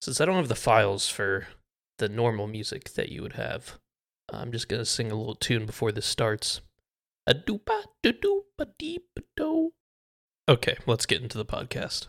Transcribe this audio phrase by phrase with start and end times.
[0.00, 1.48] Since I don't have the files for
[1.98, 3.78] the normal music that you would have,
[4.28, 6.60] I'm just gonna sing a little tune before this starts.
[7.26, 9.72] A doopa doo doopa deep do.
[10.48, 12.06] Okay, let's get into the podcast.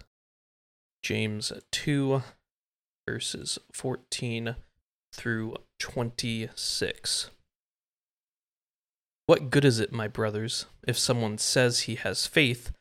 [1.02, 2.22] James 2,
[3.08, 4.56] verses 14
[5.14, 7.32] through 26.
[9.26, 12.72] What good is it, my brothers, if someone says he has faith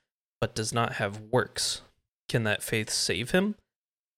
[0.41, 1.83] but does not have works?
[2.29, 3.57] Can that faith save him?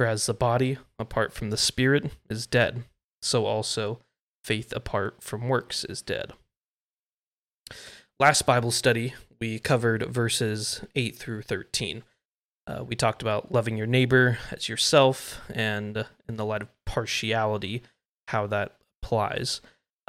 [0.00, 2.84] For as the body, apart from the spirit, is dead,
[3.20, 4.00] so also
[4.42, 6.32] faith apart from works is dead.
[8.18, 12.02] Last Bible study, we covered verses 8 through 13.
[12.66, 17.82] Uh, we talked about loving your neighbor as yourself and in the light of partiality,
[18.28, 19.60] how that applies.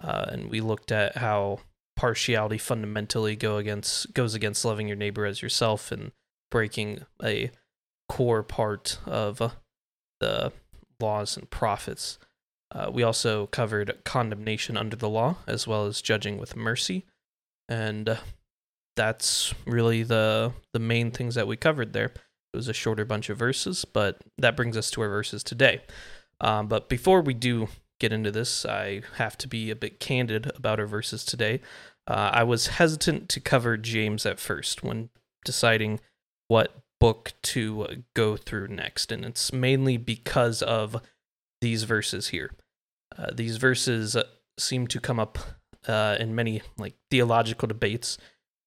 [0.02, 1.60] Uh, and we looked at how
[1.98, 6.14] partiality fundamentally go against goes against loving your neighbor as yourself and
[6.50, 7.52] breaking a
[8.08, 9.54] core part of
[10.22, 10.54] the
[11.02, 12.18] laws and prophets.
[12.74, 17.04] Uh, we also covered condemnation under the law as well as judging with mercy,
[17.68, 18.16] and uh,
[18.96, 22.14] that's really the the main things that we covered there.
[22.54, 25.82] It was a shorter bunch of verses, but that brings us to our verses today.
[26.40, 27.68] Um, but before we do
[28.00, 31.62] get into this, I have to be a bit candid about our verses today.
[32.08, 35.09] Uh, I was hesitant to cover James at first when
[35.46, 36.00] deciding
[36.48, 41.02] what book to go through next, and it's mainly because of
[41.60, 42.52] these verses here.
[43.18, 44.16] Uh, these verses
[44.58, 45.40] seem to come up
[45.88, 48.20] uh, in many like theological debates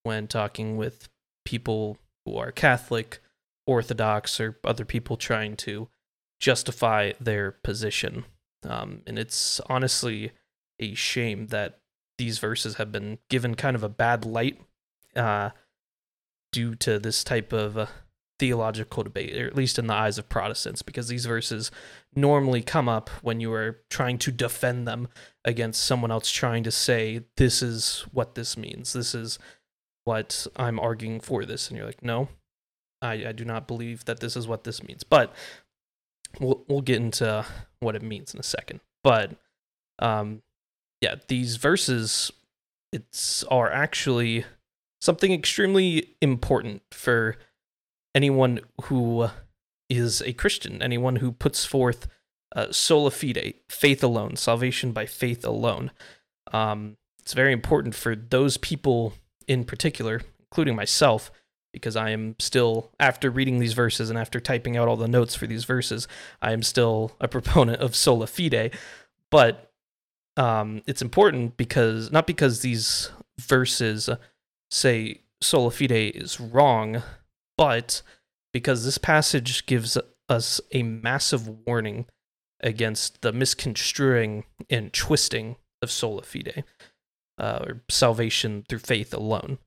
[0.03, 1.09] when talking with
[1.45, 3.21] people who are Catholic,
[3.67, 5.89] Orthodox, or other people trying to
[6.41, 8.25] justify their position.
[8.69, 10.33] Um, and it's honestly
[10.81, 11.79] a shame that
[12.19, 14.61] these verses have been given kind of a bad light
[15.15, 15.51] uh,
[16.53, 17.87] due to this type of uh,
[18.45, 21.71] theological debate, or at least in the eyes of Protestants, because these verses
[22.15, 25.09] normally come up when you are trying to defend them
[25.47, 28.93] against someone else trying to say, this is what this means.
[28.93, 29.39] This is
[30.05, 31.69] what I'm arguing for this.
[31.69, 32.29] And you're like, no,
[33.01, 35.05] I, I do not believe that this is what this means.
[35.05, 35.35] But
[36.39, 37.47] we'll, we'll get into
[37.81, 38.81] what it means in a second.
[39.03, 39.37] But
[40.01, 40.43] um,
[41.01, 42.31] yeah, these verses
[42.93, 44.45] it's are actually
[45.01, 47.37] something extremely important for
[48.15, 49.29] anyone who
[49.89, 52.09] is a Christian, anyone who puts forth
[52.55, 55.91] uh, sola fide, faith alone, salvation by faith alone.
[56.53, 59.15] Um, it's very important for those people
[59.47, 61.31] in particular, including myself,
[61.73, 65.35] because I am still, after reading these verses and after typing out all the notes
[65.35, 66.07] for these verses,
[66.41, 68.75] I am still a proponent of sola fide.
[69.31, 69.73] But
[70.37, 73.11] um, it's important because, not because these
[73.41, 74.09] verses
[74.71, 77.03] say sola fide is wrong,
[77.57, 78.03] but
[78.53, 79.99] because this passage gives
[80.29, 82.07] us a massive warning
[82.61, 86.65] against the misconstruing and twisting of sola fide,
[87.39, 89.59] uh, or salvation through faith alone.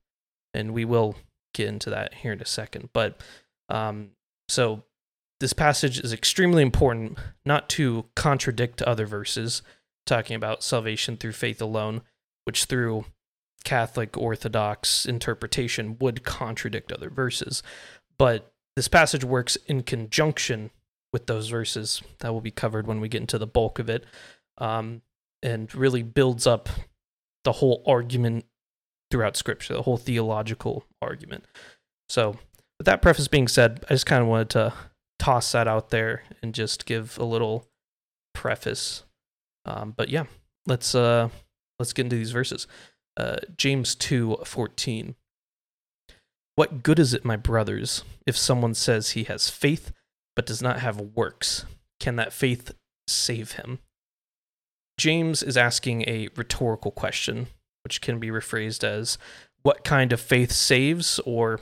[0.54, 1.16] And we will
[1.54, 2.88] get into that here in a second.
[2.92, 3.20] But
[3.68, 4.10] um,
[4.48, 4.84] so
[5.40, 9.62] this passage is extremely important, not to contradict other verses
[10.06, 12.00] talking about salvation through faith alone,
[12.44, 13.04] which through
[13.64, 17.62] Catholic Orthodox interpretation would contradict other verses.
[18.18, 20.70] But this passage works in conjunction
[21.12, 24.04] with those verses that will be covered when we get into the bulk of it,
[24.58, 25.02] um,
[25.42, 26.68] and really builds up
[27.44, 28.44] the whole argument
[29.10, 31.44] throughout Scripture, the whole theological argument.
[32.08, 32.36] So,
[32.78, 34.74] with that preface being said, I just kind of wanted to
[35.18, 37.66] toss that out there and just give a little
[38.34, 39.04] preface.
[39.64, 40.24] Um, but yeah,
[40.66, 41.28] let's uh,
[41.78, 42.66] let's get into these verses.
[43.18, 45.16] Uh, James two fourteen.
[46.54, 49.92] What good is it, my brothers, if someone says he has faith
[50.36, 51.66] but does not have works?
[51.98, 52.72] Can that faith
[53.08, 53.80] save him?
[54.98, 57.48] James is asking a rhetorical question,
[57.82, 59.18] which can be rephrased as
[59.62, 61.60] what kind of faith saves, or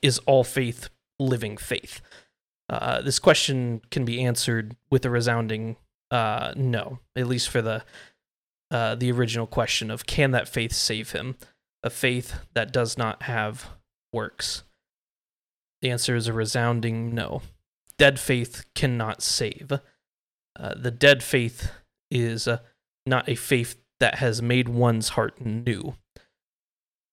[0.00, 2.00] is all faith living faith?
[2.68, 5.76] Uh, this question can be answered with a resounding
[6.10, 7.82] uh, no, at least for the
[8.74, 11.36] uh, the original question of can that faith save him?
[11.84, 13.68] A faith that does not have
[14.12, 14.64] works.
[15.80, 17.42] The answer is a resounding no.
[17.98, 19.70] Dead faith cannot save.
[20.58, 21.70] Uh, the dead faith
[22.10, 22.58] is uh,
[23.06, 25.94] not a faith that has made one's heart new.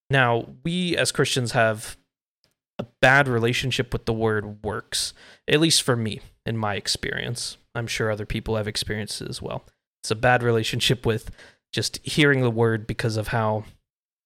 [0.10, 1.96] Now, we as Christians have
[2.80, 5.14] a bad relationship with the word works,
[5.48, 7.58] at least for me, in my experience.
[7.76, 9.64] I'm sure other people have experienced it as well.
[10.02, 11.32] It's a bad relationship with
[11.72, 13.66] just hearing the word because of how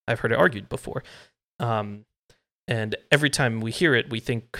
[0.08, 1.02] I've heard it argued before.
[1.58, 2.04] Um,
[2.68, 4.58] and every time we hear it, we think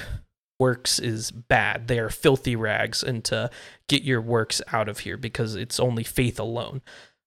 [0.59, 1.89] works is bad.
[1.89, 3.51] They are filthy rags, and to
[3.89, 6.83] get your works out of here because it's only faith alone.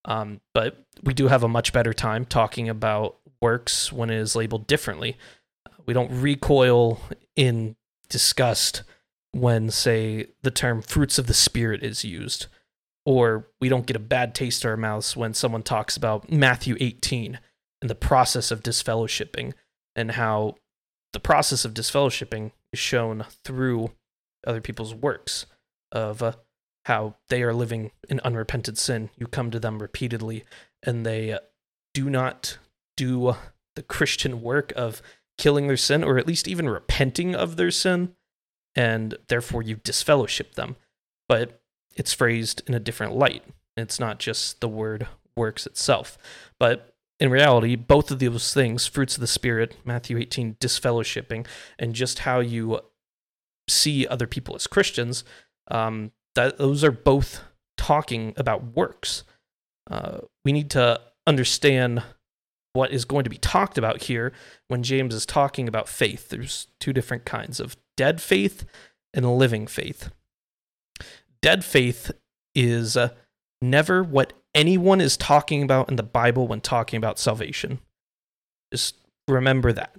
[0.05, 4.35] Um, but we do have a much better time talking about works when it is
[4.35, 5.17] labeled differently.
[5.85, 7.01] We don't recoil
[7.35, 7.75] in
[8.09, 8.83] disgust
[9.31, 12.47] when, say, the term fruits of the Spirit is used.
[13.09, 16.77] Or we don't get a bad taste in our mouths when someone talks about Matthew
[16.79, 17.39] 18
[17.81, 19.53] and the process of disfellowshipping
[19.95, 20.57] and how
[21.13, 23.89] the process of disfellowshipping is shown through
[24.45, 25.47] other people's works
[25.91, 26.33] of uh,
[26.85, 29.09] how they are living in unrepented sin.
[29.17, 30.45] You come to them repeatedly
[30.83, 31.35] and they
[31.95, 32.59] do not
[32.95, 33.33] do
[33.75, 35.01] the Christian work of
[35.39, 38.13] killing their sin or at least even repenting of their sin
[38.75, 40.75] and therefore you disfellowship them.
[41.27, 41.58] But
[41.99, 43.43] it's phrased in a different light.
[43.75, 46.17] It's not just the word works itself.
[46.57, 51.45] But in reality, both of those things, fruits of the Spirit, Matthew 18, disfellowshipping,
[51.77, 52.79] and just how you
[53.67, 55.25] see other people as Christians,
[55.69, 57.41] um, that those are both
[57.77, 59.25] talking about works.
[59.91, 62.01] Uh, we need to understand
[62.71, 64.31] what is going to be talked about here
[64.69, 66.29] when James is talking about faith.
[66.29, 68.63] There's two different kinds of dead faith
[69.13, 70.11] and living faith.
[71.41, 72.11] Dead faith
[72.55, 73.09] is uh,
[73.61, 77.79] never what anyone is talking about in the Bible when talking about salvation.
[78.71, 78.95] Just
[79.27, 79.95] remember that.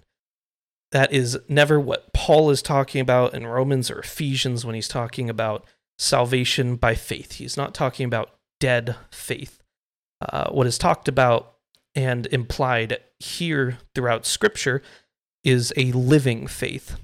[0.92, 5.31] That is never what Paul is talking about in Romans or Ephesians when he's talking
[5.31, 5.64] about
[5.98, 7.32] salvation by faith.
[7.32, 9.62] He's not talking about dead faith.
[10.20, 11.54] Uh, what is talked about
[11.94, 14.82] and implied here throughout Scripture
[15.44, 16.96] is a living faith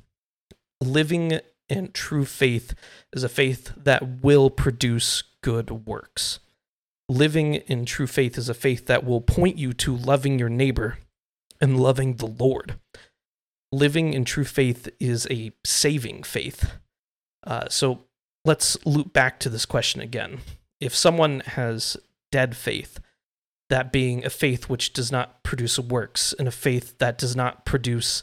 [0.81, 2.75] living and true faith
[3.13, 6.39] is a faith that will produce good works.
[7.09, 10.99] Living in true faith is a faith that will point you to loving your neighbor
[11.61, 12.79] and loving the Lord.
[13.73, 16.73] Living in true faith is a saving faith.
[17.45, 18.05] Uh, so
[18.45, 20.39] let's loop back to this question again.
[20.81, 21.97] If someone has
[22.33, 22.99] dead faith,
[23.69, 27.65] that being a faith which does not produce works, and a faith that does not
[27.65, 28.23] produce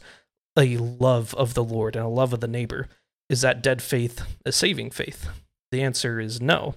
[0.58, 2.88] a love of the Lord and a love of the neighbor.
[3.34, 5.28] Is that dead faith a saving faith?
[5.72, 6.76] The answer is no.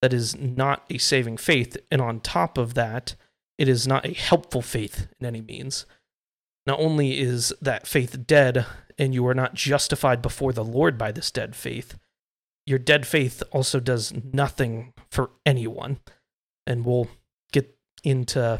[0.00, 1.76] That is not a saving faith.
[1.90, 3.16] And on top of that,
[3.58, 5.84] it is not a helpful faith in any means.
[6.64, 8.64] Not only is that faith dead,
[8.96, 11.98] and you are not justified before the Lord by this dead faith,
[12.64, 15.98] your dead faith also does nothing for anyone.
[16.66, 17.08] And we'll
[17.52, 18.58] get into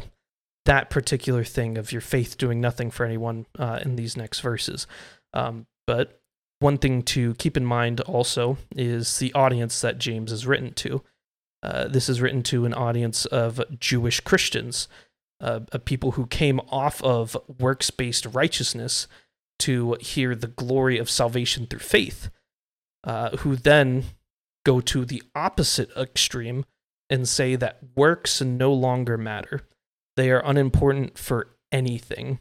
[0.65, 4.85] that particular thing of your faith doing nothing for anyone uh, in these next verses.
[5.33, 6.20] Um, but
[6.61, 11.03] one thing to keep in mind also is the audience that James is written to.
[11.63, 14.87] Uh, this is written to an audience of Jewish Christians,
[15.39, 19.07] uh, people who came off of works based righteousness
[19.59, 22.29] to hear the glory of salvation through faith,
[23.03, 24.05] uh, who then
[24.65, 26.65] go to the opposite extreme
[27.09, 29.61] and say that works no longer matter
[30.17, 32.39] they are unimportant for anything.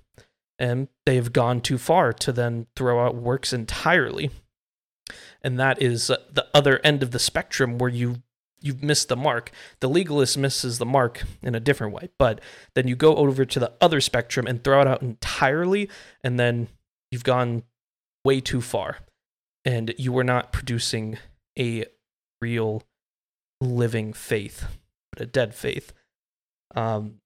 [0.60, 4.30] And they have gone too far to then throw out works entirely.
[5.42, 8.22] And that is the other end of the spectrum where you
[8.60, 9.50] you've missed the mark.
[9.80, 12.42] The legalist misses the mark in a different way, but
[12.74, 15.88] then you go over to the other spectrum and throw it out entirely,
[16.22, 16.68] and then
[17.10, 17.62] you've gone
[18.22, 18.98] way too far,
[19.64, 21.16] and you are not producing
[21.58, 21.86] a
[22.42, 22.82] real
[23.62, 24.66] living faith,
[25.10, 25.94] but a dead faith.
[26.74, 27.20] Um,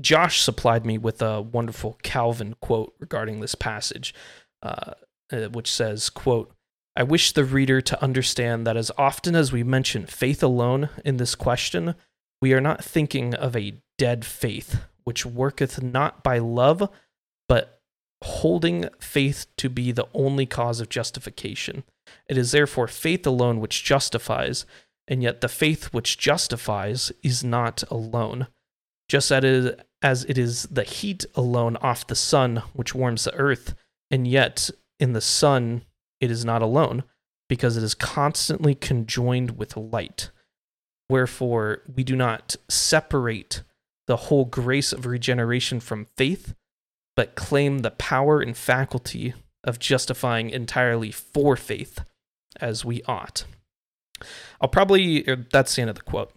[0.00, 4.14] Josh supplied me with a wonderful Calvin quote regarding this passage,
[4.62, 4.92] uh,
[5.32, 6.52] uh, which says, quote,
[6.96, 11.16] I wish the reader to understand that as often as we mention faith alone in
[11.16, 11.94] this question,
[12.42, 16.88] we are not thinking of a dead faith, which worketh not by love,
[17.48, 17.80] but
[18.22, 21.84] holding faith to be the only cause of justification.
[22.28, 24.66] It is therefore faith alone which justifies,
[25.06, 28.48] and yet the faith which justifies is not alone.
[29.10, 33.74] Just as it is the heat alone off the sun which warms the earth,
[34.08, 35.82] and yet in the sun
[36.20, 37.02] it is not alone,
[37.48, 40.30] because it is constantly conjoined with light.
[41.08, 43.64] Wherefore, we do not separate
[44.06, 46.54] the whole grace of regeneration from faith,
[47.16, 52.04] but claim the power and faculty of justifying entirely for faith
[52.60, 53.44] as we ought.
[54.60, 56.32] I'll probably, er, that's the end of the quote,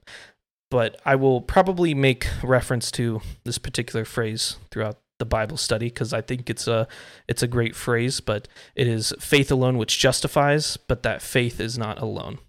[0.73, 6.13] but I will probably make reference to this particular phrase throughout the Bible study because
[6.13, 6.87] I think it's a
[7.27, 11.77] it's a great phrase, but it is faith alone which justifies, but that faith is
[11.77, 12.39] not alone.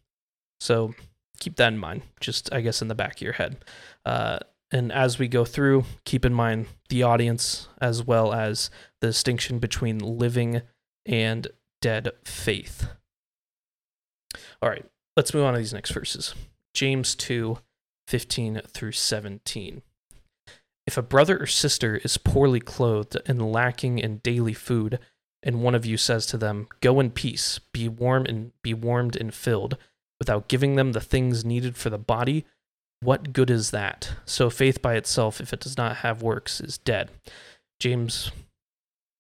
[0.59, 0.95] So
[1.39, 3.59] keep that in mind, just I guess in the back of your head.
[4.07, 4.39] Uh,
[4.73, 8.71] and as we go through, keep in mind the audience as well as
[9.03, 10.63] the distinction between living
[11.05, 11.49] and
[11.83, 12.87] dead faith.
[14.63, 16.35] All right, let's move on to these next verses.
[16.73, 17.59] James 2
[18.07, 19.83] 15 through 17.
[20.87, 24.99] If a brother or sister is poorly clothed and lacking in daily food,
[25.43, 29.17] and one of you says to them, Go in peace, be warm and be warmed
[29.17, 29.79] and filled,
[30.19, 32.45] without giving them the things needed for the body,
[33.01, 34.13] what good is that?
[34.25, 37.11] So faith by itself, if it does not have works, is dead.
[37.79, 38.31] James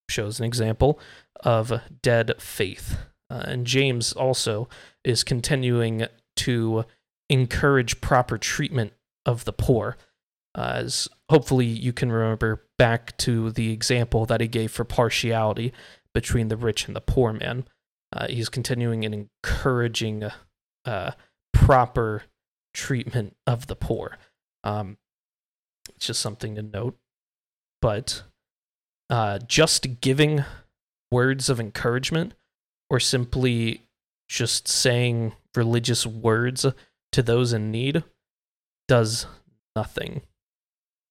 [0.08, 0.98] shows an example
[1.40, 2.96] of dead faith.
[3.28, 4.68] Uh, and James also
[5.04, 6.84] is continuing to
[7.28, 8.92] encourage proper treatment
[9.26, 9.96] of the poor.
[10.56, 15.72] Uh, as hopefully you can remember back to the example that he gave for partiality
[16.12, 17.66] between the rich and the poor man.
[18.12, 20.22] Uh, he's continuing and encouraging
[20.84, 21.10] uh,
[21.52, 22.22] proper
[22.72, 24.18] treatment of the poor.
[24.62, 24.98] Um,
[25.96, 26.96] it's just something to note.
[27.82, 28.22] But
[29.10, 30.44] uh, just giving
[31.10, 32.34] words of encouragement
[32.88, 33.82] or simply
[34.28, 36.64] just saying religious words
[37.14, 38.02] to those in need
[38.88, 39.26] does
[39.76, 40.22] nothing.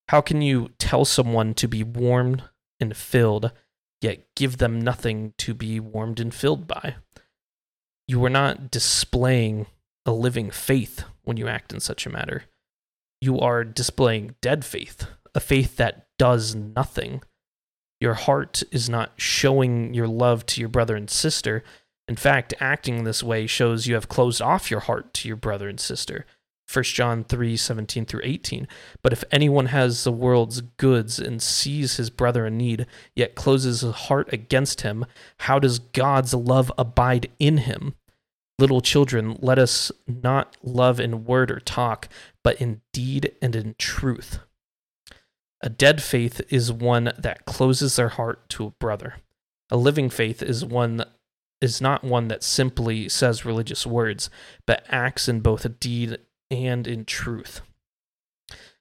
[0.10, 2.43] How can you tell someone to be warmed
[2.77, 3.53] and filled,
[4.01, 6.95] yet give them nothing to be warmed and filled by?
[8.05, 9.67] You are not displaying
[10.05, 12.43] a living faith when you act in such a matter.
[13.22, 17.22] You are displaying dead faith, a faith that does nothing.
[18.01, 21.63] Your heart is not showing your love to your brother and sister.
[22.07, 25.69] In fact, acting this way shows you have closed off your heart to your brother
[25.69, 26.25] and sister.
[26.72, 28.67] 1 John 3 17 through 18.
[29.01, 33.81] But if anyone has the world's goods and sees his brother in need, yet closes
[33.81, 35.05] his heart against him,
[35.39, 37.95] how does God's love abide in him?
[38.60, 42.07] Little children, let us not love in word or talk,
[42.43, 44.39] but in deed and in truth.
[45.62, 49.15] A dead faith is one that closes their heart to a brother.
[49.69, 51.03] A living faith is one
[51.63, 54.29] is not one that simply says religious words,
[54.67, 56.17] but acts in both a deed
[56.51, 57.62] and in truth.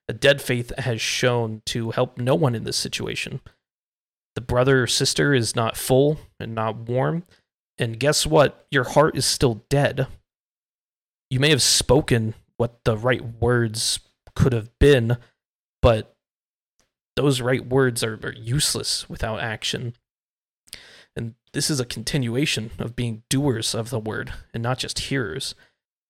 [0.09, 3.41] A dead faith has shown to help no one in this situation.
[4.35, 7.23] The brother or sister is not full and not warm,
[7.79, 8.67] and guess what?
[8.73, 10.09] Your heart is still dead.
[11.31, 14.01] You may have spoken what the right words
[14.35, 15.19] could have been,
[15.81, 16.17] but
[17.15, 19.95] those right words are, are useless without action.
[21.52, 25.54] This is a continuation of being doers of the word and not just hearers.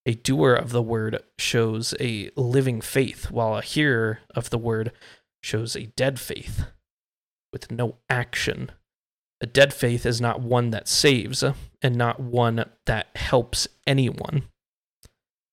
[0.07, 4.93] A doer of the word shows a living faith, while a hearer of the word
[5.43, 6.67] shows a dead faith
[7.53, 8.71] with no action.
[9.41, 11.45] A dead faith is not one that saves
[11.83, 14.45] and not one that helps anyone.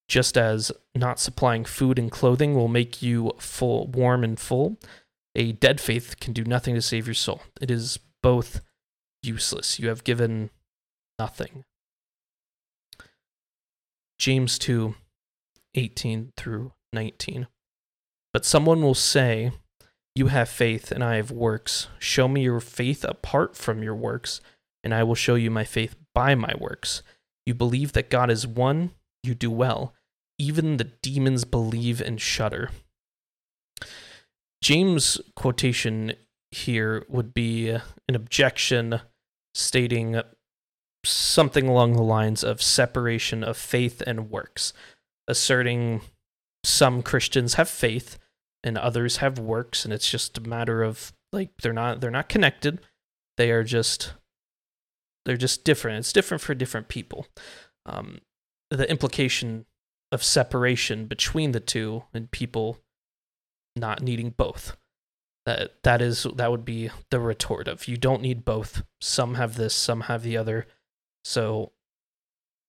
[0.08, 4.78] Just as not supplying food and clothing will make you full, warm and full,
[5.36, 7.42] a dead faith can do nothing to save your soul.
[7.62, 8.62] It is both
[9.24, 9.80] useless.
[9.80, 10.50] You have given
[11.18, 11.64] nothing.
[14.18, 14.96] James 2
[15.76, 17.48] 18 through 19.
[18.34, 19.52] But someone will say,
[20.16, 21.88] You have faith, and I have works.
[22.00, 24.42] Show me your faith apart from your works,
[24.84, 27.02] and I will show you my faith by my works.
[27.46, 28.92] You believe that God is one,
[29.24, 29.94] you do well.
[30.38, 32.70] Even the demons believe and shudder.
[34.62, 36.14] James' quotation
[36.52, 39.02] here would be an objection
[39.54, 40.22] stating
[41.06, 44.74] something along the lines of separation of faith and works,
[45.28, 46.02] asserting
[46.64, 48.20] some Christians have faith,
[48.64, 52.30] and others have works and it's just a matter of like they're not they're not
[52.30, 52.80] connected.
[53.38, 54.14] They are just
[55.26, 56.00] they're just different.
[56.00, 57.28] It's different for different people.
[57.86, 58.20] Um,
[58.70, 59.66] the implication
[60.12, 62.80] of separation between the two and people
[63.76, 64.76] not needing both
[65.46, 69.56] that that is that would be the retort of you don't need both some have
[69.56, 70.68] this some have the other
[71.24, 71.72] so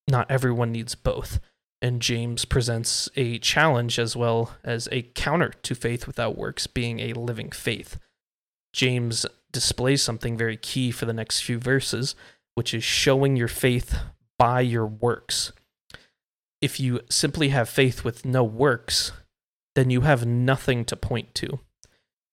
[0.08, 1.40] not everyone needs both
[1.82, 7.00] and James presents a challenge as well as a counter to faith without works being
[7.00, 7.98] a living faith.
[8.72, 12.14] James displays something very key for the next few verses,
[12.54, 13.96] which is showing your faith
[14.38, 15.52] by your works.
[16.60, 19.12] If you simply have faith with no works,
[19.74, 21.60] then you have nothing to point to.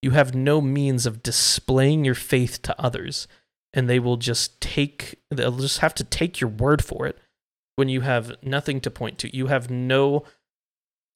[0.02, 3.26] You have no means of displaying your faith to others,
[3.72, 7.18] and they will just take, they'll just have to take your word for it
[7.76, 9.36] when you have nothing to point to.
[9.36, 10.24] You have no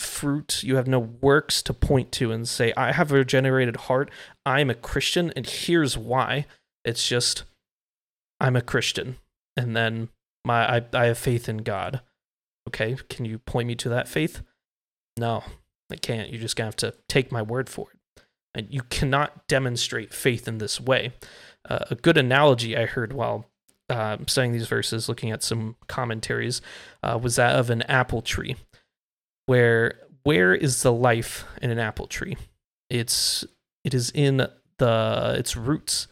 [0.00, 4.10] fruit, you have no works to point to and say, I have a regenerated heart,
[4.44, 6.46] I'm a Christian, and here's why.
[6.84, 7.44] It's just,
[8.40, 9.16] I'm a Christian.
[9.56, 10.08] And then
[10.44, 12.00] my I, I have faith in God.
[12.68, 14.42] Okay, can you point me to that faith?
[15.18, 15.44] No,
[15.90, 16.30] I can't.
[16.30, 17.98] You're just gonna have to take my word for it.
[18.54, 21.12] And you cannot demonstrate faith in this way.
[21.68, 23.46] Uh, a good analogy I heard while
[23.88, 26.60] uh, studying these verses, looking at some commentaries,
[27.02, 28.56] uh, was that of an apple tree.
[29.46, 32.36] Where where is the life in an apple tree?
[32.90, 33.44] It's
[33.84, 34.46] it is in
[34.78, 36.08] the its roots,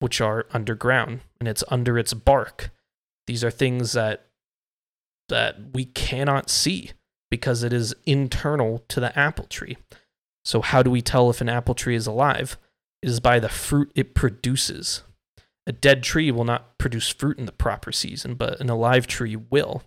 [0.00, 2.70] which are underground, and it's under its bark.
[3.26, 4.26] These are things that
[5.28, 6.92] that we cannot see
[7.30, 9.76] because it is internal to the apple tree.
[10.48, 12.56] So how do we tell if an apple tree is alive?
[13.02, 15.02] It is by the fruit it produces.
[15.66, 19.36] A dead tree will not produce fruit in the proper season, but an alive tree
[19.36, 19.82] will.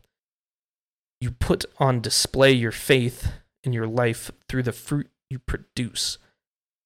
[1.20, 3.32] You put on display your faith
[3.64, 6.20] in your life through the fruit you produce.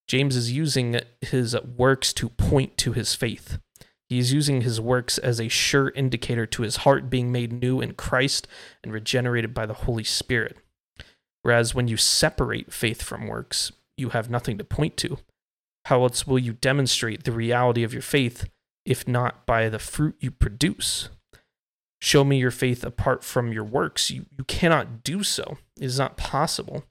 [0.08, 3.60] James is using his works to point to his faith.
[4.08, 7.82] He is using his works as a sure indicator to his heart being made new
[7.82, 8.48] in Christ
[8.86, 10.60] and regenerated by the Holy Spirit.
[11.46, 15.20] Whereas when you separate faith from works, you have nothing to point to.
[15.86, 18.50] How else will you demonstrate the reality of your faith
[18.86, 21.10] if not by the fruit you produce.
[22.00, 24.12] Show me your faith apart from your works.
[24.12, 25.58] You, you cannot do so.
[25.76, 26.84] It is not possible.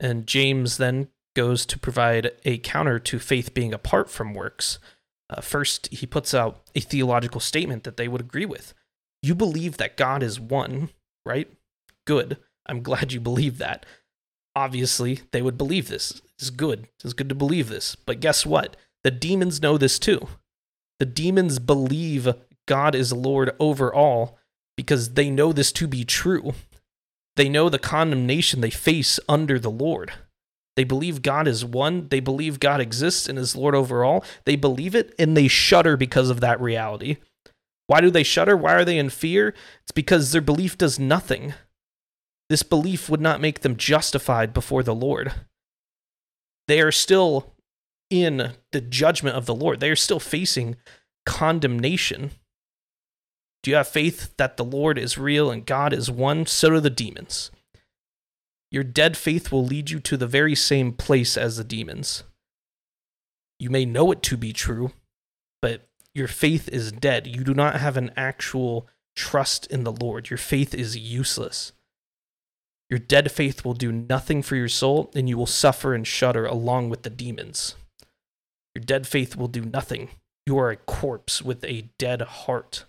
[0.00, 4.78] And James then goes to provide a counter to faith being apart from works.
[5.28, 8.74] Uh, first, he puts out a theological statement that they would agree with.
[9.22, 10.90] You believe that God is one,
[11.24, 11.48] right?
[12.06, 12.38] Good.
[12.66, 13.86] I'm glad you believe that.
[14.54, 16.20] Obviously, they would believe this.
[16.38, 16.88] It's good.
[17.02, 17.94] It's good to believe this.
[17.94, 18.76] But guess what?
[19.04, 20.28] The demons know this too.
[20.98, 22.34] The demons believe
[22.66, 24.38] God is Lord over all
[24.76, 26.54] because they know this to be true.
[27.36, 30.12] They know the condemnation they face under the Lord.
[30.76, 32.08] They believe God is one.
[32.08, 34.24] They believe God exists and is Lord over all.
[34.44, 37.16] They believe it and they shudder because of that reality.
[37.86, 38.56] Why do they shudder?
[38.56, 39.54] Why are they in fear?
[39.82, 41.54] It's because their belief does nothing.
[42.52, 45.32] This belief would not make them justified before the Lord.
[46.68, 47.54] They are still
[48.10, 49.80] in the judgment of the Lord.
[49.80, 50.76] They are still facing
[51.24, 52.32] condemnation.
[53.62, 56.44] Do you have faith that the Lord is real and God is one?
[56.44, 57.50] So do the demons.
[58.70, 62.22] Your dead faith will lead you to the very same place as the demons.
[63.58, 64.92] You may know it to be true,
[65.62, 67.26] but your faith is dead.
[67.26, 70.28] You do not have an actual trust in the Lord.
[70.28, 71.72] Your faith is useless.
[72.92, 76.44] Your dead faith will do nothing for your soul, and you will suffer and shudder
[76.44, 77.74] along with the demons.
[78.74, 80.10] Your dead faith will do nothing.
[80.44, 82.84] You are a corpse with a dead heart.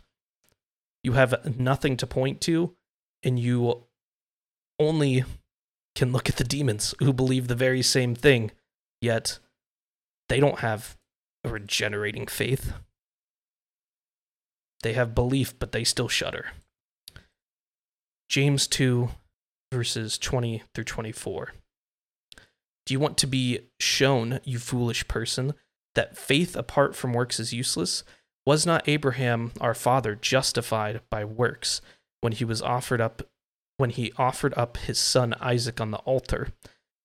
[1.05, 2.75] You have nothing to point to,
[3.23, 3.85] and you
[4.77, 5.23] only
[5.95, 8.51] can look at the demons who believe the very same thing,
[8.99, 9.39] yet
[10.27, 10.97] they don't have
[11.45, 12.73] a regenerating faith.
[14.81, 16.47] They have belief, but they still shudder.
[18.27, 19.07] James 2,
[19.73, 21.53] verses 20 through 24.
[22.85, 25.53] Do you want to be shown, you foolish person,
[25.95, 28.03] that faith apart from works is useless,
[28.45, 31.81] was not Abraham our father justified by works
[32.21, 33.23] when he was offered up
[33.77, 36.49] when he offered up his son Isaac on the altar?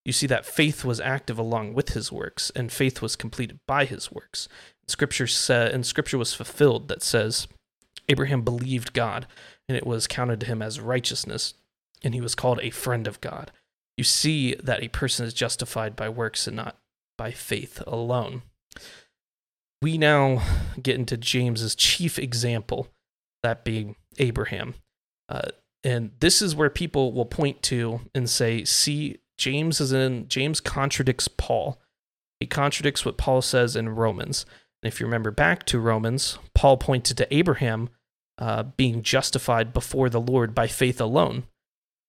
[0.04, 3.84] You see that faith was active along with his works, and faith was completed by
[3.84, 4.48] his works.
[4.86, 7.46] Scripture said, and Scripture was fulfilled that says,
[8.08, 9.26] Abraham believed God,
[9.68, 11.54] and it was counted to him as righteousness,
[12.02, 13.50] and he was called a friend of God.
[13.96, 16.78] You see that a person is justified by works and not
[17.16, 18.42] by faith alone
[19.80, 20.42] we now
[20.80, 22.88] get into James's chief example,
[23.42, 24.74] that being Abraham.
[25.28, 25.48] Uh,
[25.84, 30.60] and this is where people will point to and say, see, James is in James
[30.60, 31.80] contradicts Paul.
[32.40, 34.44] He contradicts what Paul says in Romans.
[34.82, 37.88] And if you remember back to Romans, Paul pointed to Abraham
[38.38, 41.44] uh, being justified before the Lord by faith alone.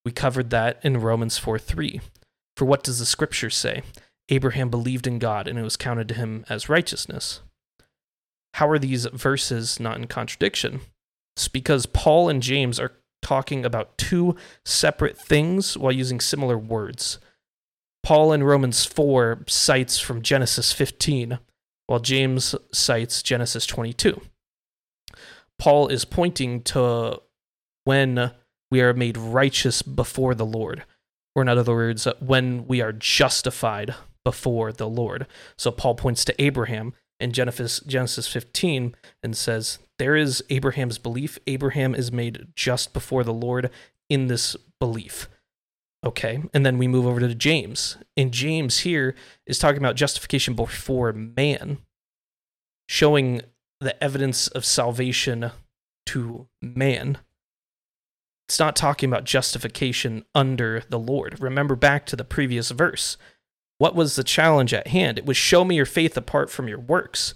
[0.06, 2.02] We covered that in Romans 4 3.
[2.56, 3.84] For what does the scripture say?
[4.30, 7.42] Abraham believed in God and it was counted to him as righteousness.
[8.56, 10.82] How are these verses not in contradiction?
[11.36, 14.36] It's because Paul and James are talking about two
[14.66, 17.20] separate things while using similar words.
[18.04, 21.40] Paul in Romans 4 cites from Genesis 15,
[21.88, 24.22] while James cites Genesis 22.
[25.58, 27.22] Paul is pointing to
[27.84, 28.32] when
[28.72, 30.84] we are made righteous before the Lord,
[31.36, 35.26] or in other words, when we are justified before the Lord.
[35.58, 41.38] So Paul points to Abraham in Genesis, Genesis 15 and says, There is Abraham's belief.
[41.48, 43.70] Abraham is made just before the Lord
[44.10, 45.28] in this belief.
[46.06, 47.98] Okay, and then we move over to James.
[48.16, 51.80] And James here is talking about justification before man,
[52.88, 53.42] showing
[53.82, 55.52] the evidence of salvation
[56.06, 57.18] to man.
[58.50, 61.40] It's not talking about justification under the Lord.
[61.40, 63.16] Remember back to the previous verse.
[63.78, 65.20] What was the challenge at hand?
[65.20, 67.36] It was show me your faith apart from your works.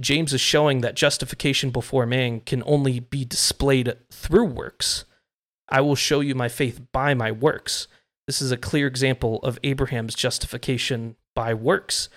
[0.00, 5.04] James is showing that justification before man can only be displayed through works.
[5.68, 7.86] I will show you my faith by my works.
[8.26, 12.08] This is a clear example of Abraham's justification by works.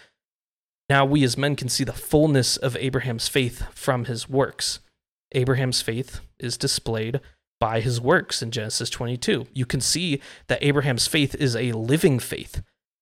[0.88, 4.80] Now we as men can see the fullness of Abraham's faith from his works.
[5.34, 7.20] Abraham's faith is displayed
[7.62, 9.48] by his works in Genesis 22.
[9.54, 12.62] You can see that Abraham's faith is a living faith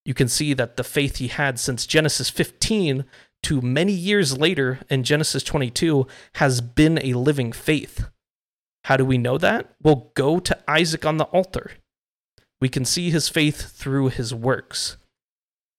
[0.10, 3.06] you can see that the faith he had since Genesis 15
[3.44, 8.10] to many years later in Genesis 22 has been a living faith.
[8.86, 9.76] How do we know that?
[9.84, 11.74] Well, go to Isaac on the altar.
[12.60, 14.98] We can see his faith through his works.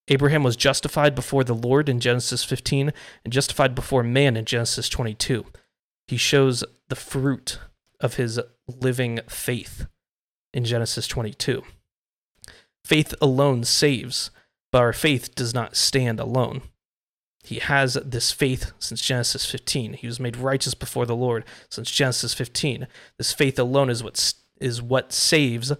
[0.06, 2.92] Abraham was justified before the Lord in Genesis 15
[3.24, 5.44] and justified before man in Genesis 22.
[6.06, 7.58] He shows the fruit
[8.00, 8.40] of his
[8.80, 9.86] living faith
[10.52, 11.62] in Genesis 22.
[12.84, 14.30] Faith alone saves,
[14.72, 16.62] but our faith does not stand alone.
[17.42, 19.94] He has this faith since Genesis 15.
[19.94, 22.86] He was made righteous before the Lord since Genesis 15.
[23.18, 25.72] This faith alone is what is what saves,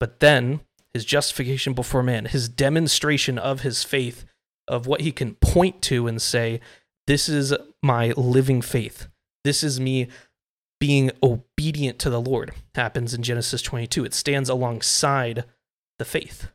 [0.00, 0.60] but then
[0.94, 4.24] his justification before man, his demonstration of his faith,
[4.66, 6.60] of what he can point to and say,
[7.06, 9.08] This is my living faith.
[9.44, 10.08] This is me
[10.82, 14.04] being obedient to the Lord, happens in Genesis 22.
[14.04, 15.44] It stands alongside
[16.00, 16.48] the faith.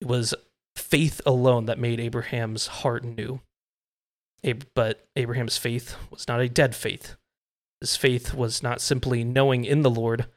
[0.00, 0.36] It was
[0.76, 3.40] faith alone that made Abraham's heart new.
[4.76, 7.16] But Abraham's faith was not a dead faith.
[7.80, 10.28] His faith was not simply knowing in the Lord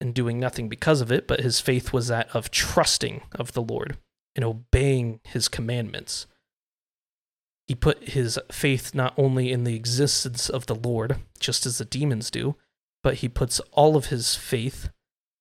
[0.00, 3.62] and doing nothing because of it, but his faith was that of trusting of the
[3.62, 3.98] Lord
[4.34, 6.26] and obeying his commandments.
[7.66, 11.84] He put his faith not only in the existence of the Lord, just as the
[11.84, 12.56] demons do,
[13.02, 14.90] but he puts all of his faith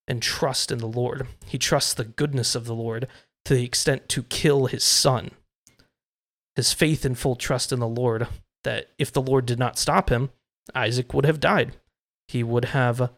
[0.07, 1.27] and trust in the Lord.
[1.45, 3.07] He trusts the goodness of the Lord
[3.45, 5.31] to the extent to kill his son.
[6.55, 8.27] His faith and full trust in the Lord
[8.63, 10.29] that if the Lord did not stop him,
[10.73, 11.75] Isaac would have died.
[12.27, 13.11] He would have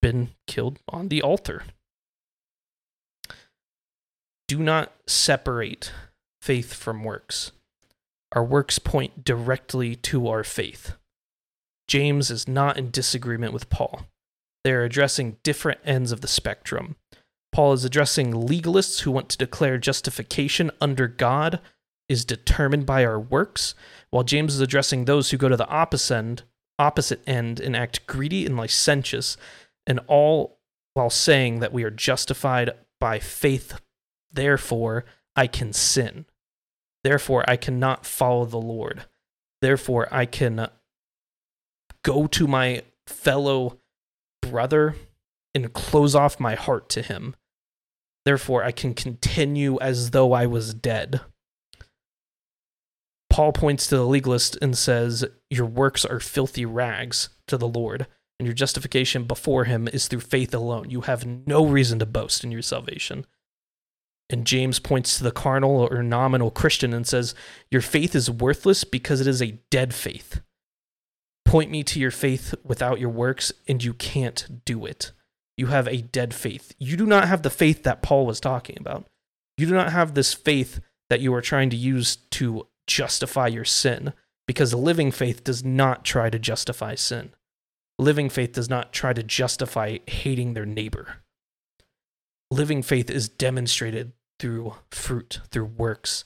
[0.00, 1.64] been killed on the altar.
[4.48, 5.92] Do not separate
[6.40, 7.52] faith from works.
[8.32, 10.94] Our works point directly to our faith.
[11.86, 14.06] James is not in disagreement with Paul.
[14.64, 16.96] They're addressing different ends of the spectrum.
[17.52, 21.60] Paul is addressing legalists who want to declare justification under God
[22.08, 23.74] is determined by our works,
[24.10, 26.42] while James is addressing those who go to the opposite end,
[26.78, 29.36] opposite end and act greedy and licentious,
[29.86, 30.58] and all
[30.94, 33.80] while saying that we are justified by faith.
[34.30, 35.04] Therefore,
[35.36, 36.26] I can sin.
[37.04, 39.04] Therefore, I cannot follow the Lord.
[39.60, 40.68] Therefore, I can
[42.04, 43.78] go to my fellow
[44.40, 44.96] brother
[45.54, 47.34] and close off my heart to him.
[48.24, 51.20] Therefore, I can continue as though I was dead.
[53.30, 58.06] Paul points to the legalist and says, Your works are filthy rags to the Lord,
[58.38, 60.90] and your justification before him is through faith alone.
[60.90, 63.26] You have no reason to boast in your salvation.
[64.30, 67.34] And James points to the carnal or nominal Christian and says,
[67.70, 70.40] Your faith is worthless because it is a dead faith.
[71.44, 75.12] Point me to your faith without your works, and you can't do it.
[75.56, 76.74] You have a dead faith.
[76.78, 79.04] You do not have the faith that Paul was talking about.
[79.58, 80.80] You do not have this faith
[81.10, 84.14] that you are trying to use to justify your sin,
[84.46, 87.34] because living faith does not try to justify sin.
[87.98, 91.18] Living faith does not try to justify hating their neighbor.
[92.52, 96.24] Living faith is demonstrated through fruit, through works,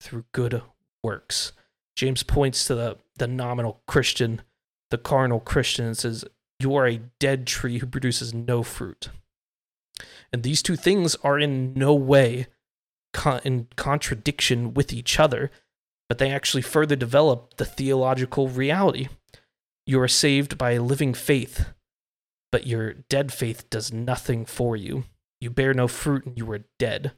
[0.00, 0.62] through good
[1.02, 1.52] works.
[1.96, 4.42] James points to the, the nominal Christian,
[4.90, 6.24] the carnal Christian, and says,
[6.58, 9.10] You are a dead tree who produces no fruit.
[10.32, 12.46] And these two things are in no way
[13.12, 15.50] con- in contradiction with each other,
[16.08, 19.08] but they actually further develop the theological reality.
[19.86, 21.66] You are saved by living faith,
[22.52, 25.04] but your dead faith does nothing for you.
[25.40, 27.12] You bear no fruit and you are dead.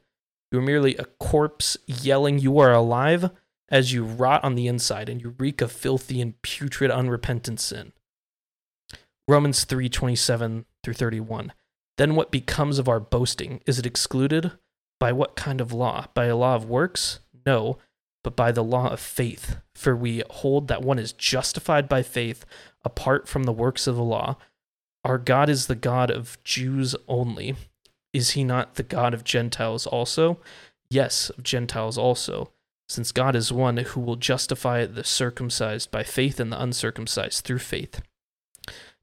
[0.51, 3.31] You are merely a corpse yelling you are alive
[3.69, 7.93] as you rot on the inside and you reek of filthy and putrid unrepentant sin.
[9.27, 11.53] Romans 3:27 through 31.
[11.97, 13.61] Then what becomes of our boasting?
[13.65, 14.51] Is it excluded?
[14.99, 16.07] By what kind of law?
[16.13, 17.19] By a law of works?
[17.45, 17.79] No,
[18.23, 19.57] but by the law of faith.
[19.73, 22.45] For we hold that one is justified by faith
[22.83, 24.37] apart from the works of the law.
[25.03, 27.55] Our God is the God of Jews only.
[28.13, 30.39] Is he not the God of Gentiles also?
[30.89, 32.51] Yes, of Gentiles also,
[32.89, 37.59] since God is one who will justify the circumcised by faith and the uncircumcised through
[37.59, 38.01] faith.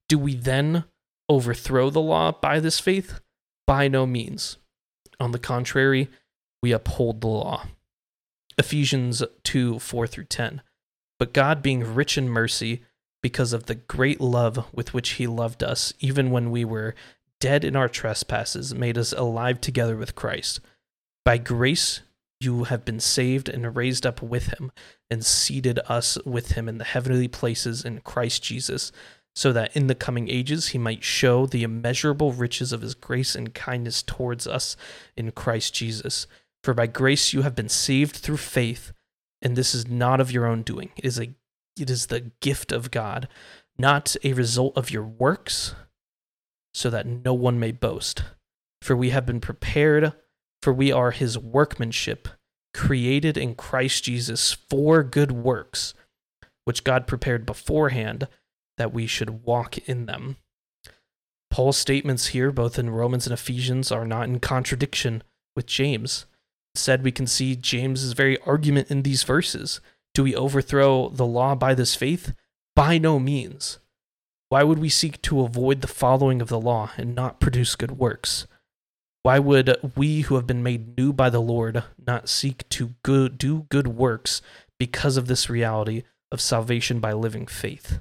[0.08, 0.84] Do we then
[1.28, 3.20] overthrow the law by this faith?
[3.66, 4.58] By no means.
[5.20, 6.08] On the contrary,
[6.62, 7.66] we uphold the law.
[8.56, 10.62] Ephesians 2 4 through 10.
[11.18, 12.82] But God, being rich in mercy,
[13.22, 16.94] because of the great love with which He loved us, even when we were
[17.40, 20.60] dead in our trespasses, made us alive together with Christ.
[21.24, 22.00] By grace,
[22.40, 24.72] you have been saved and raised up with Him,
[25.10, 28.92] and seated us with Him in the heavenly places in Christ Jesus
[29.38, 33.36] so that in the coming ages he might show the immeasurable riches of his grace
[33.36, 34.76] and kindness towards us
[35.16, 36.26] in Christ Jesus.
[36.64, 38.90] For by grace you have been saved through faith,
[39.40, 40.90] and this is not of your own doing.
[40.96, 41.30] It is a
[41.78, 43.28] it is the gift of God,
[43.78, 45.76] not a result of your works,
[46.78, 48.22] so that no one may boast.
[48.80, 50.12] For we have been prepared,
[50.62, 52.28] for we are his workmanship,
[52.72, 55.92] created in Christ Jesus for good works,
[56.64, 58.28] which God prepared beforehand
[58.76, 60.36] that we should walk in them.
[61.50, 65.24] Paul's statements here, both in Romans and Ephesians, are not in contradiction
[65.56, 66.26] with James.
[66.76, 69.80] Instead, we can see James's very argument in these verses.
[70.14, 72.34] Do we overthrow the law by this faith?
[72.76, 73.80] By no means.
[74.50, 77.98] Why would we seek to avoid the following of the law and not produce good
[77.98, 78.46] works?
[79.22, 83.36] Why would we who have been made new by the Lord not seek to good,
[83.36, 84.40] do good works
[84.78, 88.00] because of this reality of salvation by living faith?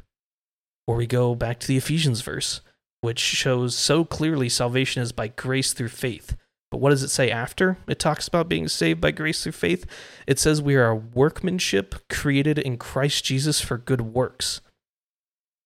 [0.87, 2.61] Or we go back to the Ephesians verse,
[3.01, 6.37] which shows so clearly salvation is by grace through faith.
[6.71, 9.85] But what does it say after it talks about being saved by grace through faith?
[10.25, 14.61] It says we are a workmanship created in Christ Jesus for good works.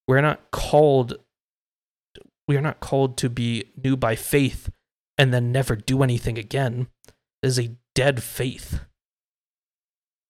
[0.08, 1.18] We're not called
[2.48, 4.70] we are not called to be new by faith
[5.18, 6.88] and then never do anything again.
[7.42, 8.82] It is a dead faith.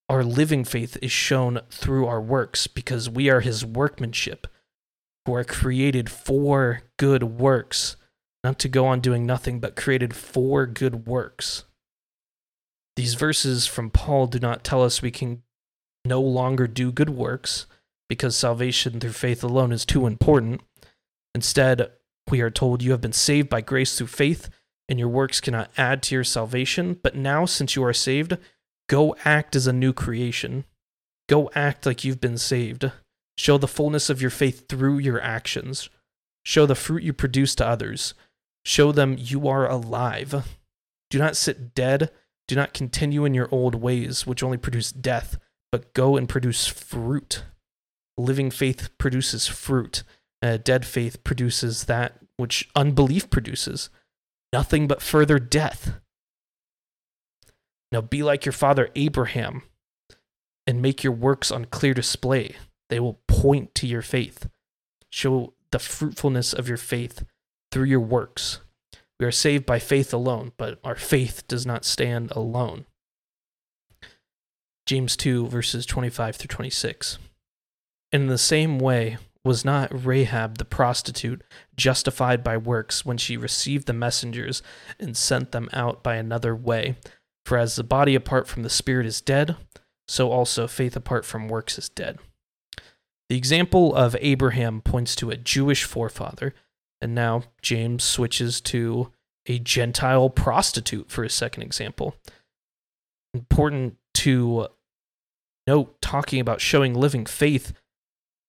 [0.07, 4.45] Our living faith is shown through our works because we are his workmanship
[5.25, 7.95] who are created for good works,
[8.43, 11.63] not to go on doing nothing, but created for good works.
[12.97, 15.43] These verses from Paul do not tell us we can
[16.05, 17.65] no longer do good works
[18.11, 20.59] because salvation through faith alone is too important.
[21.33, 21.91] Instead,
[22.29, 24.49] we are told you have been saved by grace through faith,
[24.89, 26.99] and your works cannot add to your salvation.
[27.01, 28.35] But now, since you are saved,
[28.89, 30.65] go act as a new creation.
[31.29, 32.91] Go act like you've been saved.
[33.37, 35.89] Show the fullness of your faith through your actions.
[36.43, 38.13] Show the fruit you produce to others.
[38.65, 40.57] Show them you are alive.
[41.09, 42.11] Do not sit dead.
[42.49, 45.37] Do not continue in your old ways, which only produce death,
[45.71, 47.43] but go and produce fruit.
[48.17, 50.03] Living faith produces fruit.
[50.41, 53.89] Uh, dead faith produces that which unbelief produces
[54.51, 55.93] nothing but further death.
[57.91, 59.63] Now be like your father Abraham
[60.65, 62.55] and make your works on clear display.
[62.89, 64.49] They will point to your faith.
[65.09, 67.23] Show the fruitfulness of your faith
[67.71, 68.59] through your works.
[69.19, 72.85] We are saved by faith alone, but our faith does not stand alone.
[74.85, 77.19] James 2, verses 25 through 26.
[78.11, 81.43] In the same way, was not Rahab the prostitute
[81.75, 84.61] justified by works when she received the messengers
[84.99, 86.95] and sent them out by another way?
[87.45, 89.55] For as the body apart from the spirit is dead,
[90.07, 92.19] so also faith apart from works is dead.
[93.29, 96.53] The example of Abraham points to a Jewish forefather,
[97.01, 99.11] and now James switches to
[99.47, 102.15] a Gentile prostitute for his second example.
[103.33, 104.67] Important to
[105.65, 107.73] note talking about showing living faith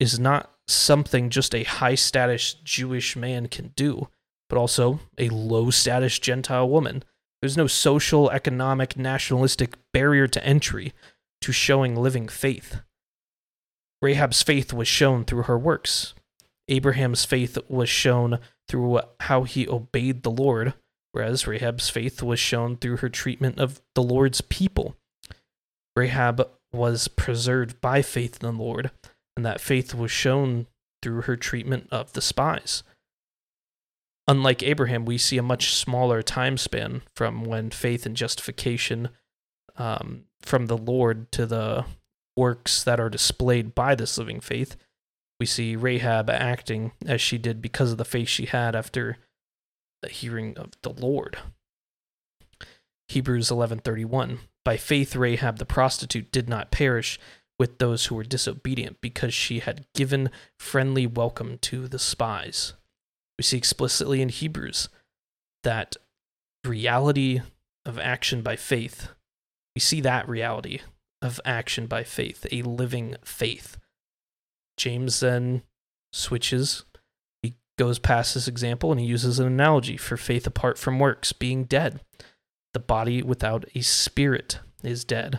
[0.02, 4.08] is not something just a high status Jewish man can do,
[4.48, 7.04] but also a low status Gentile woman.
[7.40, 10.92] There's no social, economic, nationalistic barrier to entry
[11.40, 12.80] to showing living faith.
[14.00, 16.14] Rahab's faith was shown through her works.
[16.68, 20.74] Abraham's faith was shown through how he obeyed the Lord,
[21.12, 24.96] whereas Rahab's faith was shown through her treatment of the Lord's people.
[25.94, 28.90] Rahab was preserved by faith in the Lord,
[29.36, 30.66] and that faith was shown
[31.02, 32.82] through her treatment of the spies.
[34.28, 39.08] Unlike Abraham, we see a much smaller time span from when faith and justification
[39.76, 41.84] um, from the Lord to the
[42.36, 44.76] works that are displayed by this living faith.
[45.40, 49.18] We see Rahab acting as she did because of the faith she had after
[50.02, 51.38] the hearing of the Lord.
[53.08, 57.18] Hebrews 11:31 By faith Rahab the prostitute did not perish
[57.62, 62.72] with those who were disobedient because she had given friendly welcome to the spies.
[63.38, 64.88] We see explicitly in Hebrews
[65.62, 65.94] that
[66.64, 67.42] reality
[67.86, 69.10] of action by faith.
[69.76, 70.80] We see that reality
[71.22, 73.76] of action by faith, a living faith.
[74.76, 75.62] James then
[76.12, 76.84] switches.
[77.44, 81.32] He goes past this example and he uses an analogy for faith apart from works
[81.32, 82.00] being dead.
[82.74, 85.38] The body without a spirit is dead.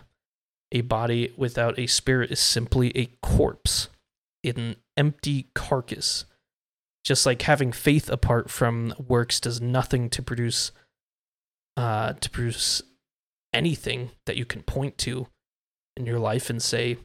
[0.73, 3.89] A body without a spirit is simply a corpse,
[4.43, 6.25] an empty carcass.
[7.03, 10.71] Just like having faith apart from works does nothing to produce
[11.77, 12.81] uh, to produce
[13.53, 15.27] anything that you can point to
[15.95, 16.97] in your life and say,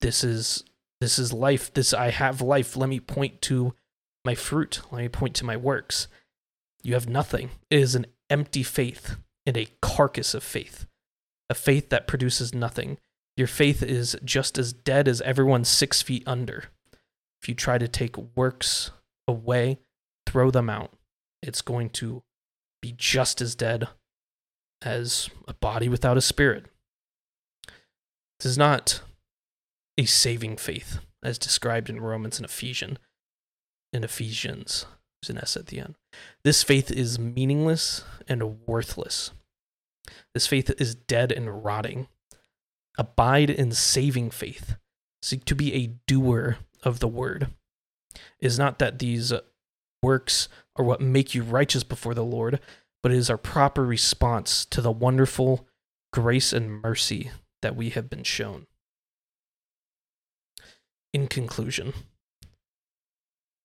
[0.00, 0.64] "This is
[1.00, 1.72] this is life.
[1.72, 2.76] This I have life.
[2.76, 3.74] Let me point to
[4.24, 4.82] my fruit.
[4.90, 6.08] Let me point to my works."
[6.82, 7.50] You have nothing.
[7.70, 10.86] It is an empty faith and a carcass of faith,
[11.50, 12.96] a faith that produces nothing.
[13.36, 16.64] Your faith is just as dead as everyone six feet under.
[17.42, 18.92] If you try to take works
[19.26, 19.80] away,
[20.26, 20.92] throw them out,
[21.42, 22.22] it's going to
[22.80, 23.88] be just as dead
[24.82, 26.66] as a body without a spirit.
[28.38, 29.02] This is not
[29.98, 32.98] a saving faith as described in Romans and Ephesians.
[33.92, 34.86] In Ephesians,
[35.20, 35.96] there's an S at the end.
[36.44, 39.32] This faith is meaningless and worthless.
[40.34, 42.08] This faith is dead and rotting.
[42.98, 44.76] Abide in saving faith.
[45.22, 47.48] Seek to be a doer of the word.
[48.14, 49.32] It is not that these
[50.02, 52.60] works are what make you righteous before the Lord,
[53.02, 55.66] but it is our proper response to the wonderful
[56.12, 57.30] grace and mercy
[57.62, 58.66] that we have been shown.
[61.12, 61.92] In conclusion,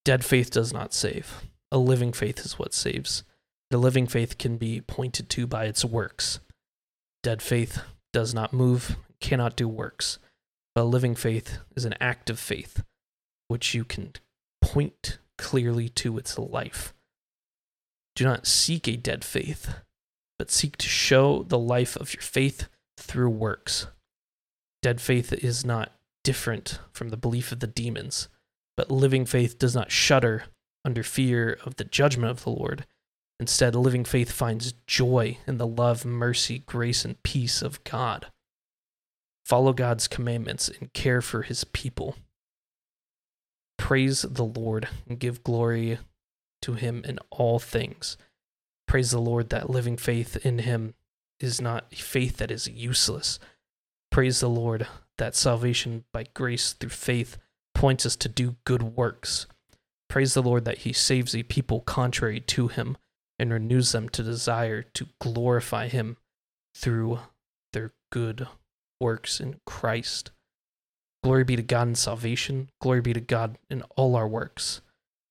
[0.04, 1.44] dead faith does not save.
[1.72, 3.24] A living faith is what saves.
[3.72, 6.40] The living faith can be pointed to by its works.
[7.24, 7.82] Dead faith
[8.14, 10.20] does not move, cannot do works.
[10.76, 12.84] But a living faith is an active faith,
[13.48, 14.14] which you can
[14.62, 16.94] point clearly to its life.
[18.16, 19.76] Do not seek a dead faith,
[20.38, 23.88] but seek to show the life of your faith through works.
[24.82, 25.92] Dead faith is not
[26.24, 28.30] different from the belief of the demons,
[28.78, 30.44] but living faith does not shudder
[30.84, 32.86] under fear of the judgment of the Lord.
[33.40, 38.28] Instead, living faith finds joy in the love, mercy, grace, and peace of God.
[39.44, 42.16] Follow God's commandments and care for his people.
[43.78, 46.00] Praise the Lord and give glory
[46.62, 48.18] to him in all things.
[48.88, 50.94] Praise the Lord that living faith in him
[51.40, 53.38] is not a faith that is useless.
[54.12, 57.38] Praise the Lord that salvation by grace through faith
[57.74, 59.46] points us to do good works.
[60.08, 62.98] Praise the Lord that he saves a people contrary to him
[63.38, 66.18] and renews them to desire to glorify him
[66.76, 67.20] through
[67.74, 68.48] their good
[69.00, 70.32] works in Christ.
[71.24, 72.70] Glory be to God in salvation.
[72.80, 74.82] Glory be to God in all our works.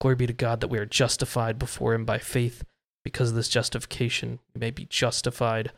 [0.00, 2.64] Glory be to God that we are justified before him by faith.
[3.04, 5.72] Because of this justification, we may be justified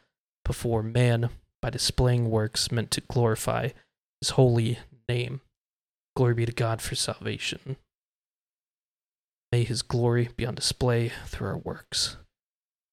[0.44, 3.70] before man by displaying works meant to glorify
[4.20, 5.40] his holy name.
[6.14, 7.76] Glory be to God for salvation.
[9.52, 12.16] May his glory be on display through our works.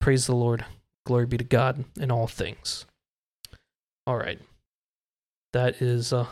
[0.04, 0.66] Praise the Lord.
[1.06, 2.84] Glory be to God in all things.
[4.06, 4.38] All right.
[5.54, 6.26] That is uh,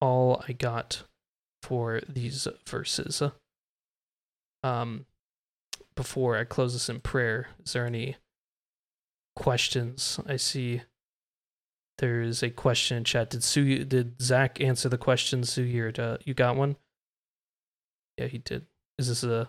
[0.00, 1.02] all I got
[1.60, 3.20] for these verses.
[4.62, 5.06] Um,
[5.96, 8.14] before I close this in prayer, is there any
[9.34, 10.20] questions?
[10.28, 10.82] I see
[11.98, 13.30] there is a question in chat.
[13.30, 13.84] Did Sue?
[13.84, 15.42] Did Zach answer the question?
[15.42, 16.76] Sue, here, uh, you got one?
[18.16, 18.66] Yeah, he did.
[18.98, 19.48] Is this a?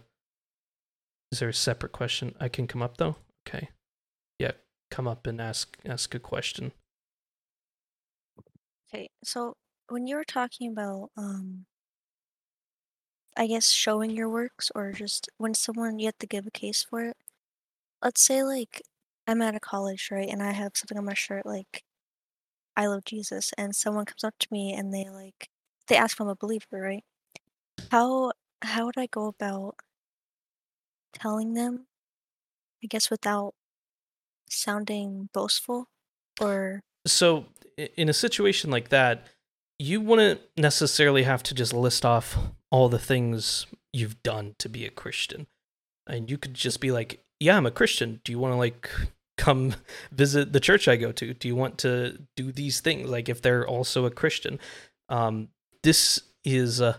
[1.31, 2.33] Is there a separate question?
[2.39, 3.17] I can come up though.
[3.47, 3.69] Okay.
[4.39, 4.53] Yeah,
[4.91, 6.73] come up and ask ask a question.
[8.93, 9.55] Okay, so
[9.89, 11.65] when you were talking about, um,
[13.37, 16.83] I guess showing your works or just when someone you have to give a case
[16.83, 17.17] for it,
[18.03, 18.81] let's say like
[19.27, 21.83] I'm at a college, right, and I have something on my shirt like
[22.77, 25.49] I love Jesus, and someone comes up to me and they like
[25.87, 27.05] they ask if I'm a believer, right?
[27.91, 28.33] How
[28.63, 29.77] how would I go about
[31.13, 31.87] telling them?
[32.83, 33.53] I guess without
[34.49, 35.87] sounding boastful
[36.39, 37.45] or So,
[37.95, 39.27] in a situation like that,
[39.79, 42.37] you wouldn't necessarily have to just list off
[42.69, 45.47] all the things you've done to be a Christian.
[46.07, 48.21] And you could just be like, "Yeah, I'm a Christian.
[48.23, 48.89] Do you want to like
[49.37, 49.75] come
[50.11, 51.33] visit the church I go to?
[51.33, 54.59] Do you want to do these things like if they're also a Christian?"
[55.09, 55.49] Um
[55.83, 56.97] this is uh,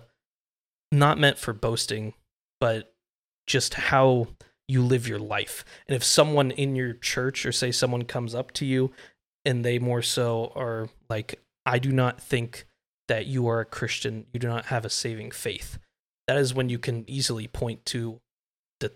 [0.91, 2.14] not meant for boasting,
[2.61, 2.93] but
[3.47, 4.28] just how
[4.73, 5.64] you live your life.
[5.87, 8.91] And if someone in your church or say someone comes up to you
[9.45, 12.64] and they more so are like, I do not think
[13.09, 15.79] that you are a Christian, you do not have a saving faith.
[16.27, 18.20] That is when you can easily point to
[18.81, 18.93] the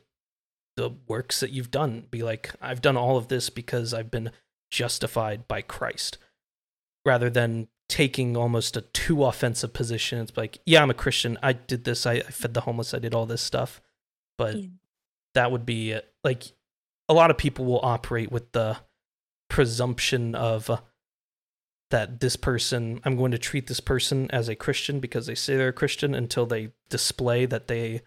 [0.77, 2.07] the works that you've done.
[2.11, 4.31] Be like, I've done all of this because I've been
[4.70, 6.18] justified by Christ.
[7.05, 10.18] Rather than taking almost a too offensive position.
[10.18, 11.39] It's like, yeah, I'm a Christian.
[11.43, 12.05] I did this.
[12.07, 12.95] I, I fed the homeless.
[12.95, 13.81] I did all this stuff.
[14.37, 14.68] But Yeah.
[15.37, 16.45] That would be uh, like
[17.09, 18.76] a lot of people will operate with the
[19.49, 20.78] presumption of uh,
[21.91, 25.57] that this person i'm going to treat this person as a christian because they say
[25.57, 28.03] they're a christian until they display that they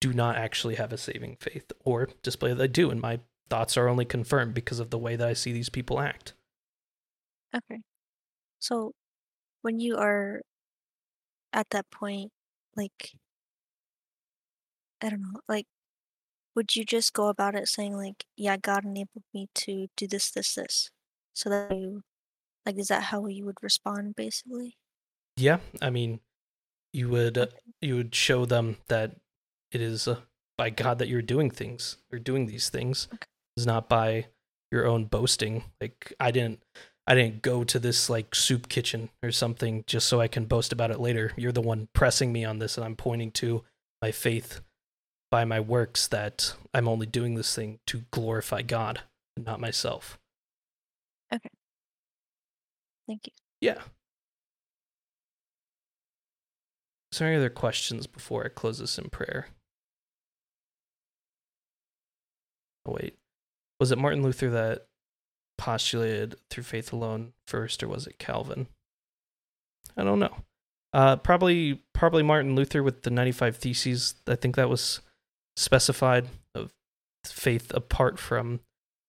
[0.00, 3.76] do not actually have a saving faith or display that they do and my thoughts
[3.76, 6.34] are only confirmed because of the way that i see these people act
[7.54, 7.80] okay.
[8.58, 8.92] So
[9.62, 10.40] when you are
[11.52, 12.32] at that point,
[12.76, 13.12] like
[15.02, 15.66] I don't know, like
[16.54, 20.30] would you just go about it saying like, yeah, God enabled me to do this,
[20.30, 20.90] this, this,
[21.34, 22.02] so that you
[22.66, 24.76] like is that how you would respond basically?
[25.36, 26.20] yeah i mean
[26.92, 27.46] you would uh,
[27.80, 29.16] you would show them that
[29.72, 30.16] it is uh,
[30.56, 33.26] by god that you're doing things or doing these things Okay.
[33.56, 34.26] is not by
[34.70, 36.62] your own boasting like i didn't
[37.06, 40.72] i didn't go to this like soup kitchen or something just so i can boast
[40.72, 43.64] about it later you're the one pressing me on this and i'm pointing to
[44.00, 44.60] my faith
[45.30, 49.00] by my works that i'm only doing this thing to glorify god
[49.36, 50.18] and not myself.
[51.32, 51.50] Okay.
[53.08, 53.32] Thank you.
[53.60, 53.78] yeah.
[57.12, 59.48] Is there any other questions before i close this in prayer?
[62.86, 63.16] Oh wait.
[63.80, 64.86] Was it martin luther that
[65.58, 68.66] postulated through faith alone first or was it calvin?
[69.96, 70.36] I don't know.
[70.92, 74.14] Uh probably probably martin luther with the 95 theses.
[74.26, 75.00] I think that was
[75.56, 76.72] specified of
[77.24, 78.60] faith apart from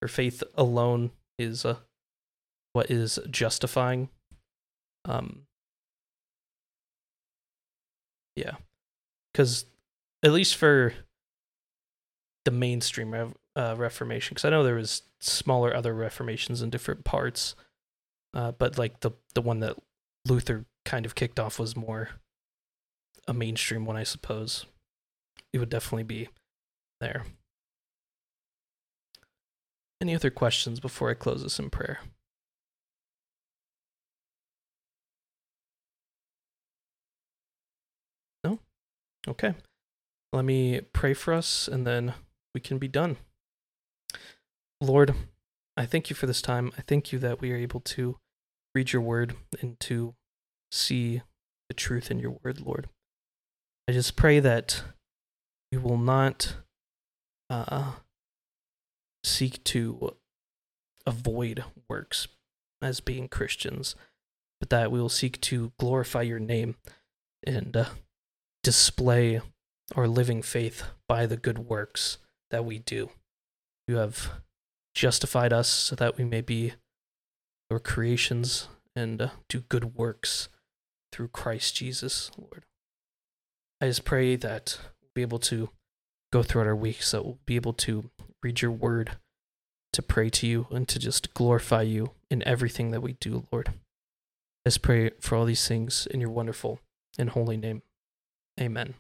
[0.02, 1.76] or faith alone is uh,
[2.74, 4.10] what is justifying
[5.06, 5.46] um
[8.36, 8.56] yeah.
[9.34, 9.66] Because
[10.24, 10.94] at least for
[12.46, 17.56] the mainstream uh, reformation because i know there was smaller other reformations in different parts
[18.36, 19.76] uh, but like the the one that
[20.28, 22.10] luther kind of kicked off was more
[23.28, 24.66] a mainstream one i suppose
[25.56, 26.28] it would definitely be
[27.00, 27.24] there.
[30.02, 32.00] Any other questions before i close this in prayer?
[38.44, 38.60] No?
[39.30, 39.54] Okay.
[40.34, 42.16] Let me pray for us and then
[42.54, 43.16] we can be done.
[44.82, 45.16] Lord
[45.78, 46.72] i thank you for this time.
[46.78, 48.18] I thank you that we are able to
[48.74, 50.16] read your word and to
[50.72, 51.22] see
[51.70, 52.90] the truth in your word lord.
[53.88, 54.84] I just pray that
[55.76, 56.56] we will not
[57.50, 57.92] uh,
[59.24, 60.16] seek to
[61.06, 62.28] avoid works
[62.82, 63.96] as being Christians,
[64.60, 66.76] but that we will seek to glorify your name
[67.46, 67.86] and uh,
[68.64, 69.42] display
[69.96, 72.20] our living faith by the good works
[72.52, 73.10] that we do.
[73.88, 74.32] You have
[74.94, 76.74] justified us so that we may be
[77.70, 80.48] your creations and uh, do good works
[81.12, 82.66] through Christ Jesus, Lord.
[83.82, 84.80] I just pray that
[85.16, 85.70] be able to
[86.32, 87.02] go throughout our week.
[87.02, 88.12] So we'll be able to
[88.44, 89.18] read your word,
[89.94, 93.74] to pray to you, and to just glorify you in everything that we do, Lord.
[94.66, 96.80] Let's pray for all these things in your wonderful
[97.18, 97.82] and holy name.
[98.60, 98.96] Amen.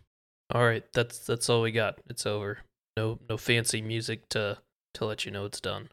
[0.51, 1.99] All right, that's that's all we got.
[2.07, 2.59] It's over.
[2.95, 4.59] No no fancy music to
[4.93, 5.83] to let you know it's done.